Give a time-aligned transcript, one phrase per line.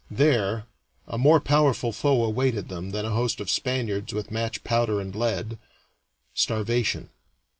[0.09, 0.65] There
[1.07, 5.13] a more powerful foe awaited them than a host of Spaniards with match, powder, and
[5.15, 5.59] lead
[6.33, 7.09] starvation.